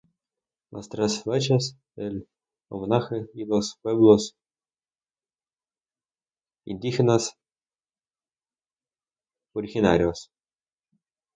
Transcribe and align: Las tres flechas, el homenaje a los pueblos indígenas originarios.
Las 0.71 0.89
tres 0.89 1.21
flechas, 1.21 1.77
el 1.95 2.27
homenaje 2.69 3.15
a 3.17 3.27
los 3.45 3.77
pueblos 3.83 4.35
indígenas 6.65 7.37
originarios. 9.53 10.31